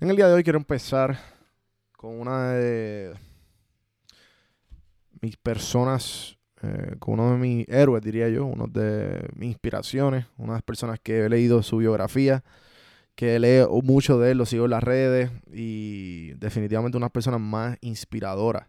En 0.00 0.08
el 0.08 0.16
día 0.16 0.28
de 0.28 0.34
hoy 0.34 0.42
quiero 0.42 0.58
empezar 0.58 1.18
con 1.92 2.18
una 2.18 2.52
de 2.52 3.14
mis 5.20 5.36
personas, 5.36 6.38
eh, 6.62 6.96
con 6.98 7.20
uno 7.20 7.32
de 7.32 7.36
mis 7.36 7.68
héroes, 7.68 8.02
diría 8.02 8.28
yo, 8.30 8.46
uno 8.46 8.66
de 8.66 9.28
mis 9.34 9.50
inspiraciones, 9.50 10.24
una 10.38 10.54
de 10.54 10.56
las 10.56 10.62
personas 10.62 10.98
que 11.00 11.26
he 11.26 11.28
leído 11.28 11.62
su 11.62 11.76
biografía, 11.76 12.42
que 13.14 13.38
leo 13.38 13.68
mucho 13.82 14.18
de 14.18 14.30
él, 14.30 14.38
lo 14.38 14.46
sigo 14.46 14.64
en 14.64 14.70
las 14.70 14.82
redes 14.82 15.30
y 15.52 16.32
definitivamente 16.34 16.96
una 16.96 17.04
de 17.04 17.08
las 17.08 17.12
personas 17.12 17.40
más 17.40 17.76
inspiradoras 17.82 18.68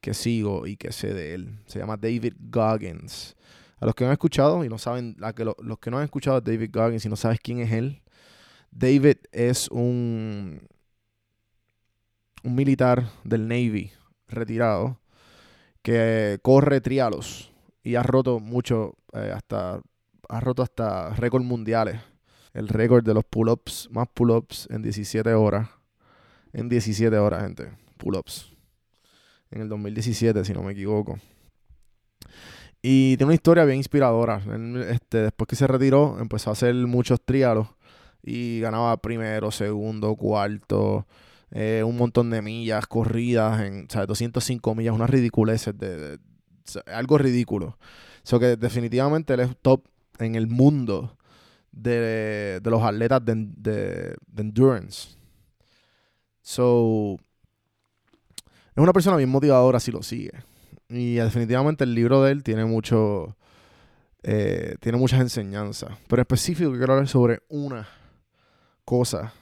que 0.00 0.14
sigo 0.14 0.66
y 0.68 0.76
que 0.76 0.92
sé 0.92 1.12
de 1.12 1.34
él. 1.34 1.58
Se 1.66 1.80
llama 1.80 1.96
David 1.96 2.34
Goggins. 2.38 3.36
A 3.80 3.86
los 3.86 3.96
que 3.96 4.04
no 4.04 4.10
han 4.10 4.14
escuchado 4.14 4.64
y 4.64 4.68
no 4.68 4.78
saben, 4.78 5.16
a 5.22 5.32
lo- 5.42 5.56
los 5.60 5.78
que 5.80 5.90
no 5.90 5.98
han 5.98 6.04
escuchado 6.04 6.40
David 6.40 6.70
Goggins 6.72 7.04
y 7.04 7.08
no 7.08 7.16
sabes 7.16 7.40
quién 7.42 7.58
es 7.58 7.72
él, 7.72 8.00
David 8.72 9.18
es 9.32 9.68
un, 9.70 10.66
militar 12.42 13.10
del 13.22 13.46
Navy 13.46 13.92
retirado 14.26 14.98
que 15.82 16.38
corre 16.42 16.80
trialos 16.80 17.52
y 17.84 17.96
ha 17.96 18.02
roto 18.02 18.40
mucho, 18.40 18.96
eh, 19.12 19.30
hasta 19.34 19.80
ha 20.28 20.40
roto 20.40 20.62
hasta 20.62 21.10
récords 21.10 21.44
mundiales. 21.44 22.00
El 22.54 22.68
récord 22.68 23.04
de 23.04 23.14
los 23.14 23.24
pull-ups, 23.24 23.88
más 23.90 24.08
pull-ups 24.12 24.68
en 24.70 24.82
17 24.82 25.32
horas. 25.34 25.68
En 26.52 26.68
17 26.68 27.16
horas, 27.16 27.42
gente. 27.42 27.72
Pull-ups. 27.98 28.52
En 29.50 29.62
el 29.62 29.68
2017, 29.68 30.44
si 30.44 30.52
no 30.52 30.62
me 30.62 30.72
equivoco. 30.72 31.18
Y 32.80 33.16
tiene 33.16 33.26
una 33.26 33.34
historia 33.34 33.64
bien 33.64 33.78
inspiradora. 33.78 34.42
Este, 34.88 35.18
después 35.18 35.48
que 35.48 35.56
se 35.56 35.66
retiró, 35.66 36.18
empezó 36.18 36.50
a 36.50 36.54
hacer 36.54 36.74
muchos 36.74 37.20
trialos 37.22 37.68
y 38.22 38.60
ganaba 38.60 38.96
primero, 38.98 39.50
segundo, 39.50 40.14
cuarto, 40.16 41.06
eh, 41.50 41.82
un 41.84 41.96
montón 41.96 42.30
de 42.30 42.40
millas 42.40 42.86
corridas, 42.86 43.60
en, 43.62 43.86
o 43.88 43.92
sea, 43.92 44.06
205 44.06 44.74
millas, 44.74 44.94
unas 44.94 45.10
ridiculeces, 45.10 45.76
de, 45.78 46.18
sea, 46.64 46.82
algo 46.86 47.18
ridículo. 47.18 47.78
So 48.22 48.38
que 48.38 48.56
definitivamente 48.56 49.34
él 49.34 49.40
es 49.40 49.56
top 49.60 49.84
en 50.18 50.36
el 50.36 50.46
mundo 50.46 51.16
de, 51.72 52.60
de 52.62 52.70
los 52.70 52.82
atletas 52.82 53.20
de, 53.24 54.16
endurance. 54.36 55.16
So, 56.42 57.18
es 58.74 58.82
una 58.82 58.92
persona 58.92 59.16
bien 59.16 59.28
motivadora 59.28 59.80
si 59.80 59.90
lo 59.90 60.02
sigue. 60.02 60.32
Y 60.88 61.14
definitivamente 61.14 61.84
el 61.84 61.94
libro 61.94 62.22
de 62.22 62.32
él 62.32 62.42
tiene 62.42 62.64
mucho, 62.64 63.36
eh, 64.22 64.76
tiene 64.80 64.98
muchas 64.98 65.20
enseñanzas. 65.20 65.98
Pero 66.08 66.22
específico 66.22 66.70
quiero 66.72 66.92
hablar 66.92 67.08
sobre 67.08 67.40
una 67.48 67.88
cosa 68.92 69.32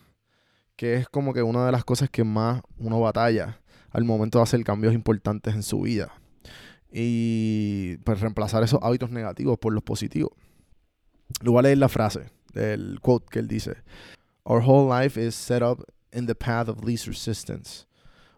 que 0.77 0.95
es 0.95 1.09
como 1.09 1.35
que 1.35 1.43
una 1.43 1.67
de 1.67 1.73
las 1.73 1.85
cosas 1.85 2.09
que 2.09 2.23
más 2.23 2.63
uno 2.79 3.01
batalla 3.01 3.59
al 3.91 4.05
momento 4.05 4.39
de 4.39 4.45
hacer 4.45 4.63
cambios 4.63 4.95
importantes 4.95 5.53
en 5.57 5.65
su 5.65 5.81
vida. 5.81 6.13
Y 6.93 7.97
pues 8.05 8.21
reemplazar 8.21 8.63
esos 8.63 8.79
hábitos 8.81 9.11
negativos 9.11 9.59
por 9.59 9.73
los 9.73 9.83
positivos. 9.83 10.31
Le 11.43 11.51
voy 11.51 11.59
a 11.59 11.63
leer 11.63 11.79
la 11.79 11.89
frase 11.89 12.31
del 12.55 13.01
quote 13.01 13.27
que 13.29 13.41
él 13.41 13.49
dice. 13.49 13.75
Our 14.45 14.63
whole 14.65 14.89
life 14.89 15.21
is 15.21 15.35
set 15.35 15.63
up 15.63 15.83
in 16.13 16.27
the 16.27 16.37
path 16.37 16.69
of 16.69 16.85
least 16.85 17.09
resistance. 17.09 17.87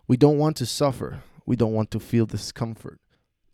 We 0.09 0.17
don't 0.17 0.39
want 0.39 0.57
to 0.61 0.65
suffer. 0.65 1.23
We 1.45 1.57
don't 1.57 1.75
want 1.75 1.91
to 1.91 2.01
feel 2.01 2.25
discomfort. 2.25 2.99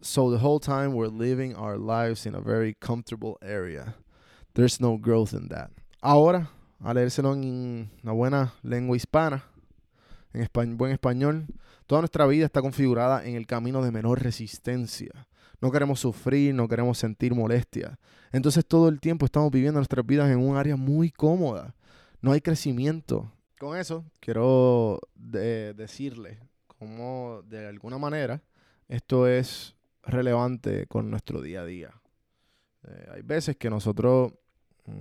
So 0.01 0.31
the 0.31 0.39
whole 0.39 0.61
time 0.61 0.95
we're 0.95 1.09
living 1.09 1.57
our 1.57 1.77
lives 1.77 2.25
in 2.25 2.37
a 2.37 2.41
very 2.41 2.77
comfortable 2.81 3.37
area. 3.43 3.97
There's 4.55 4.81
no 4.81 4.97
growth 4.97 5.35
in 5.35 5.49
that. 5.49 5.73
Ahora, 6.01 6.51
a 6.81 6.95
leérselo 6.95 7.35
en 7.35 7.91
una 8.03 8.13
buena 8.13 8.55
lengua 8.63 8.97
hispana, 8.97 9.45
en 10.33 10.77
buen 10.77 10.93
español, 10.93 11.47
toda 11.87 12.03
nuestra 12.03 12.27
vida 12.27 12.45
está 12.47 12.61
configurada 12.61 13.25
en 13.27 13.35
el 13.35 13.47
camino 13.47 13.83
de 13.83 13.91
menor 13.91 14.23
resistencia. 14.23 15.27
No 15.61 15.73
queremos 15.73 15.99
sufrir, 16.01 16.55
no 16.55 16.69
queremos 16.69 16.99
sentir 16.99 17.35
molestia. 17.35 17.99
Entonces 18.31 18.65
todo 18.65 18.89
el 18.89 19.01
tiempo 19.01 19.25
estamos 19.27 19.51
viviendo 19.51 19.79
nuestras 19.81 20.07
vidas 20.07 20.31
en 20.31 20.39
un 20.39 20.57
área 20.57 20.77
muy 20.77 21.11
cómoda. 21.11 21.75
No 22.21 22.33
hay 22.33 22.41
crecimiento. 22.41 23.33
Con 23.59 23.77
eso 23.77 24.05
quiero 24.21 25.01
de- 25.17 25.75
decirle 25.75 26.39
cómo 26.79 27.43
de 27.47 27.67
alguna 27.67 27.99
manera 27.99 28.41
esto 28.87 29.27
es 29.27 29.75
relevante 30.05 30.87
con 30.87 31.11
nuestro 31.11 31.41
día 31.43 31.63
a 31.63 31.65
día. 31.65 31.91
Eh, 32.87 33.09
hay 33.15 33.23
veces 33.23 33.57
que 33.57 33.69
nosotros 33.69 34.33
mm, 34.87 34.93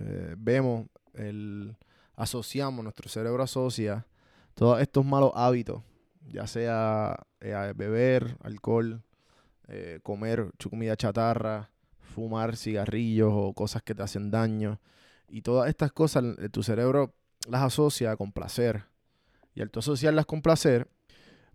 eh, 0.00 0.34
vemos, 0.38 0.86
el, 1.14 1.76
asociamos, 2.16 2.82
nuestro 2.82 3.08
cerebro 3.08 3.42
asocia 3.42 4.06
todos 4.54 4.80
estos 4.80 5.04
malos 5.04 5.32
hábitos, 5.34 5.82
ya 6.28 6.46
sea 6.46 7.16
eh, 7.40 7.72
beber, 7.76 8.36
alcohol, 8.42 9.02
eh, 9.68 10.00
comer 10.02 10.50
comida 10.70 10.96
chatarra, 10.96 11.70
fumar 12.00 12.56
cigarrillos 12.56 13.32
o 13.32 13.52
cosas 13.52 13.82
que 13.82 13.94
te 13.94 14.02
hacen 14.02 14.30
daño. 14.30 14.80
Y 15.28 15.42
todas 15.42 15.68
estas 15.68 15.92
cosas, 15.92 16.24
tu 16.50 16.62
cerebro 16.62 17.14
las 17.48 17.62
asocia 17.62 18.16
con 18.16 18.32
placer. 18.32 18.84
Y 19.54 19.60
al 19.60 19.70
tú 19.70 19.80
asociarlas 19.80 20.26
con 20.26 20.42
placer, 20.42 20.88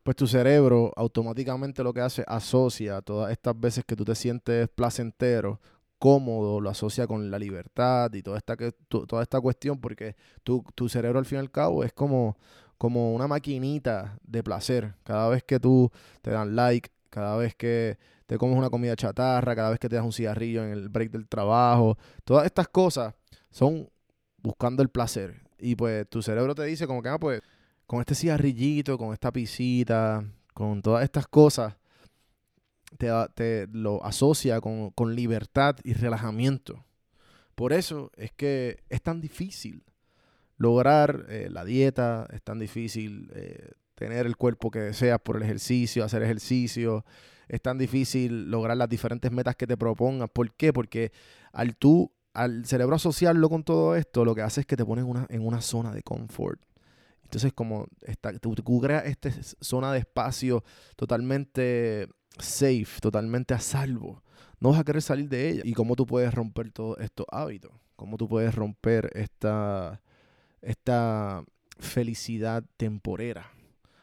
pues 0.04 0.16
tu 0.16 0.28
cerebro 0.28 0.92
automáticamente 0.96 1.84
lo 1.84 1.94
que 1.94 2.02
hace, 2.02 2.24
asocia 2.28 3.02
todas 3.02 3.32
estas 3.32 3.60
veces 3.60 3.86
que 3.86 3.96
tú 3.96 4.04
te 4.06 4.16
sientes 4.16 4.70
placentero, 4.70 5.60
cómodo, 6.04 6.60
lo 6.60 6.70
asocia 6.70 7.08
con 7.08 7.32
la 7.32 7.40
libertad 7.40 8.14
y 8.14 8.22
toda 8.22 8.38
esta, 8.38 8.58
que- 8.58 8.74
toda 8.90 9.22
esta 9.24 9.40
cuestión, 9.40 9.80
porque 9.80 10.18
tu, 10.44 10.62
tu 10.76 10.90
cerebro 10.90 11.18
al 11.18 11.26
fin 11.26 11.38
y 11.38 11.40
al 11.40 11.50
cabo 11.50 11.82
es 11.86 11.94
como, 11.94 12.36
como 12.78 13.14
una 13.14 13.26
maquinita 13.26 14.20
de 14.22 14.44
placer. 14.44 14.96
Cada 15.06 15.30
vez 15.30 15.44
que 15.46 15.62
tú 15.62 15.90
te 16.22 16.32
dan 16.32 16.58
like, 16.58 16.90
cada 17.10 17.38
vez 17.38 17.56
que 17.56 17.98
te 18.26 18.38
comes 18.38 18.58
una 18.58 18.70
comida 18.70 18.98
chatarra, 18.98 19.56
cada 19.56 19.70
vez 19.70 19.80
que 19.80 19.88
te 19.88 19.96
das 19.96 20.04
un 20.04 20.12
cigarrillo 20.12 20.66
en 20.66 20.72
el 20.72 20.90
break 20.90 21.10
del 21.12 21.26
trabajo, 21.30 21.98
todas 22.26 22.46
estas 22.48 22.68
cosas 22.68 23.14
son 23.50 23.90
buscando 24.42 24.84
el 24.84 24.90
placer. 24.90 25.42
Y 25.58 25.78
pues 25.78 26.06
tu 26.10 26.22
cerebro 26.22 26.54
te 26.54 26.64
dice 26.66 26.86
como 26.86 27.02
que, 27.02 27.08
ah, 27.08 27.18
pues, 27.18 27.40
con 27.88 28.02
este 28.02 28.14
cigarrillito, 28.14 28.98
con 28.98 29.14
esta 29.14 29.32
pisita, 29.32 30.22
con 30.54 30.82
todas 30.82 31.06
estas 31.06 31.28
cosas, 31.28 31.78
te, 32.98 33.68
lo 33.72 34.04
asocia 34.04 34.62
con, 34.62 34.92
con 34.92 35.16
libertad 35.16 35.76
y 35.84 35.94
relajamiento. 35.94 36.86
Por 37.56 37.74
eso 37.74 38.12
es 38.16 38.32
que 38.32 38.84
es 38.90 39.02
tan 39.02 39.22
difícil 39.22 39.84
lograr 40.58 41.26
eh, 41.30 41.50
la 41.52 41.66
dieta, 41.66 42.28
es 42.32 42.42
tan 42.42 42.60
difícil 42.60 43.32
eh, 43.36 43.72
tener 43.96 44.26
el 44.26 44.38
cuerpo 44.38 44.72
que 44.72 44.80
deseas 44.80 45.20
por 45.20 45.38
el 45.38 45.44
ejercicio, 45.44 46.04
hacer 46.04 46.24
ejercicio, 46.24 47.06
es 47.48 47.62
tan 47.62 47.78
difícil 47.78 48.50
lograr 48.50 48.78
las 48.78 48.90
diferentes 48.90 49.32
metas 49.32 49.56
que 49.56 49.68
te 49.68 49.78
propongas. 49.78 50.30
¿Por 50.30 50.54
qué? 50.54 50.74
Porque 50.74 51.12
al 51.52 51.76
tú, 51.76 52.12
al 52.34 52.66
cerebro 52.66 52.96
asociarlo 52.96 53.50
con 53.50 53.64
todo 53.64 53.96
esto, 53.96 54.26
lo 54.26 54.34
que 54.34 54.42
hace 54.42 54.62
es 54.62 54.68
que 54.68 54.78
te 54.78 54.86
pones 54.86 55.06
una, 55.06 55.28
en 55.30 55.46
una 55.46 55.62
zona 55.62 55.92
de 55.92 56.02
confort. 56.02 56.62
Entonces, 57.24 57.54
como 57.54 57.88
está, 58.02 58.32
tú, 58.40 58.56
tú 58.56 58.86
esta 58.86 59.32
zona 59.60 59.92
de 59.92 60.00
espacio 60.00 60.64
totalmente 60.96 62.08
safe, 62.40 63.00
totalmente 63.02 63.54
a 63.54 63.60
salvo. 63.60 64.24
No 64.60 64.70
vas 64.70 64.80
a 64.80 64.84
querer 64.84 65.02
salir 65.02 65.30
de 65.30 65.50
ella. 65.50 65.62
¿Y 65.66 65.74
cómo 65.74 65.96
tú 65.96 66.06
puedes 66.06 66.34
romper 66.34 66.72
todos 66.72 67.00
estos 67.00 67.26
hábitos? 67.32 67.72
¿Cómo 67.96 68.18
tú 68.18 68.28
puedes 68.28 68.56
romper 68.56 69.12
esta, 69.14 70.02
esta 70.62 71.44
felicidad 71.80 72.64
temporera. 72.78 73.52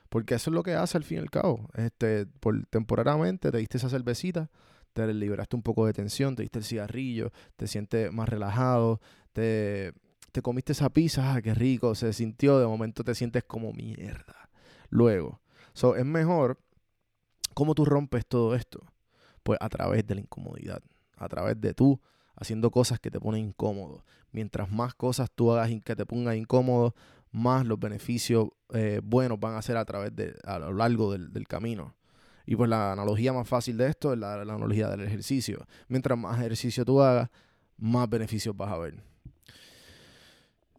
Porque 0.09 0.35
eso 0.35 0.51
es 0.51 0.55
lo 0.55 0.63
que 0.63 0.75
hace 0.75 0.97
al 0.97 1.05
fin 1.05 1.19
y 1.19 1.21
al 1.21 1.31
cabo. 1.31 1.69
Este, 1.75 2.27
por 2.27 2.67
temporariamente 2.67 3.51
te 3.51 3.59
diste 3.59 3.79
esa 3.79 3.89
cervecita, 3.89 4.51
te 4.93 5.13
liberaste 5.13 5.57
un 5.57 5.63
poco 5.63 5.87
de 5.87 5.93
tensión, 5.93 6.35
te 6.35 6.43
diste 6.43 6.59
el 6.59 6.65
cigarrillo, 6.65 7.33
te 7.57 7.67
sientes 7.67 8.13
más 8.13 8.29
relajado, 8.29 9.01
te, 9.33 9.93
te 10.33 10.43
comiste 10.43 10.73
esa 10.73 10.91
pizza, 10.91 11.35
ah, 11.35 11.43
qué 11.43 11.55
rico, 11.55 11.95
se 11.95 12.13
sintió, 12.13 12.59
de 12.59 12.67
momento 12.67 13.05
te 13.05 13.15
sientes 13.15 13.45
como 13.45 13.73
mierda. 13.73 14.51
Luego, 14.89 15.41
so, 15.73 15.95
es 15.95 16.05
mejor 16.05 16.59
cómo 17.55 17.75
tú 17.75 17.85
rompes 17.85 18.27
todo 18.27 18.55
esto. 18.55 18.81
Pues 19.43 19.59
a 19.61 19.69
través 19.69 20.07
de 20.07 20.15
la 20.15 20.21
incomodidad, 20.21 20.83
a 21.17 21.29
través 21.29 21.61
de 21.61 21.75
tú 21.75 22.01
haciendo 22.37 22.71
cosas 22.71 22.99
que 22.99 23.11
te 23.11 23.21
ponen 23.21 23.49
incómodo. 23.49 24.05
Mientras 24.33 24.71
más 24.71 24.95
cosas 24.95 25.31
tú 25.35 25.53
hagas 25.53 25.71
que 25.85 25.97
te 25.97 26.07
pongan 26.07 26.37
incómodo, 26.37 26.95
más 27.33 27.67
los 27.67 27.79
beneficios 27.79 28.49
eh, 28.73 29.01
buenos 29.03 29.39
van 29.39 29.55
a 29.55 29.63
ser 29.63 29.77
a 29.77 29.85
través 29.85 30.15
de, 30.15 30.35
a 30.45 30.59
lo 30.59 30.73
largo 30.73 31.13
del, 31.13 31.47
camino. 31.47 31.95
Y 32.47 32.57
pues 32.57 32.69
la 32.69 32.93
analogía 32.93 33.33
más 33.33 33.49
fácil 33.49 33.77
de 33.77 33.89
esto 33.89 34.13
es 34.13 34.19
la, 34.19 34.41
analogía 34.41 34.89
del 34.89 35.03
ejercicio. 35.03 35.67
Mientras 35.89 36.19
más 36.19 36.39
ejercicio 36.39 36.85
tú 36.85 37.01
hagas, 37.01 37.29
más 37.77 38.09
beneficios 38.09 38.57
vas 38.57 38.71
a 38.73 38.79
ver. 38.79 39.03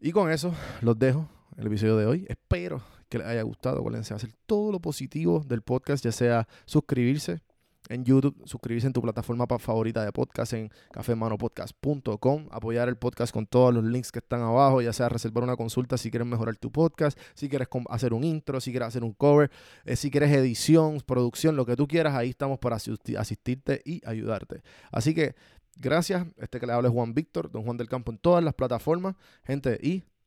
Y 0.02 0.12
con 0.12 0.32
eso 0.32 0.54
los 0.82 0.98
dejo 0.98 1.30
el 1.58 1.68
episodio 1.68 1.98
de 1.98 2.06
hoy. 2.06 2.26
Espero 2.28 2.82
que 3.12 3.20
les 3.20 3.28
haya 3.28 3.44
gustado. 3.44 3.80
Acuérdense 3.80 4.14
hacer 4.14 4.32
todo 4.48 4.72
lo 4.72 4.80
positivo 4.80 5.44
del 5.46 5.62
podcast, 5.62 6.04
ya 6.04 6.14
sea 6.14 6.48
suscribirse, 6.66 7.42
en 7.90 8.06
YouTube, 8.06 8.42
suscribirse 8.46 8.88
en 8.88 8.94
tu 8.94 9.02
plataforma 9.02 9.46
favorita 9.60 10.06
de 10.06 10.14
podcast 10.14 10.54
en 10.54 10.72
cafemanopodcast.com, 10.94 12.48
apoyar 12.50 12.88
el 12.88 12.96
podcast 12.96 13.34
con 13.34 13.46
todos 13.46 13.74
los 13.74 13.84
links 13.84 14.14
que 14.14 14.20
están 14.20 14.42
abajo, 14.42 14.82
ya 14.82 14.94
sea 14.94 15.10
reservar 15.10 15.44
una 15.44 15.58
consulta 15.58 15.98
si 15.98 16.10
quieres 16.10 16.28
mejorar 16.28 16.56
tu 16.56 16.72
podcast, 16.72 17.20
si 17.34 17.50
quieres 17.50 17.68
hacer 17.90 18.14
un 18.14 18.24
intro, 18.24 18.62
si 18.62 18.72
quieres 18.72 18.88
hacer 18.88 19.04
un 19.04 19.12
cover, 19.12 19.52
eh, 19.84 19.98
si 19.98 20.10
quieres 20.10 20.32
edición, 20.32 21.02
producción, 21.06 21.58
lo 21.58 21.66
que 21.66 21.76
tú 21.76 21.86
quieras, 21.86 22.16
ahí 22.16 22.30
estamos 22.30 22.60
para 22.60 22.78
asistirte 22.78 23.82
y 23.84 24.02
ayudarte. 24.06 24.62
Así 24.92 25.14
que 25.14 25.36
gracias, 25.76 26.28
este 26.38 26.62
que 26.62 26.68
le 26.68 26.74
habla 26.74 26.88
es 26.88 26.94
Juan 26.94 27.14
Víctor, 27.14 27.52
Don 27.52 27.64
Juan 27.64 27.76
del 27.76 27.90
Campo 27.90 28.12
en 28.12 28.20
todas 28.20 28.44
las 28.44 28.54
plataformas, 28.54 29.16
gente, 29.44 29.78
y 29.82 30.04